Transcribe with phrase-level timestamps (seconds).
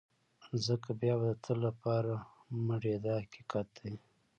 [0.65, 2.13] ځکه بیا به د تل لپاره
[2.65, 3.95] مړ یې دا حقیقت دی.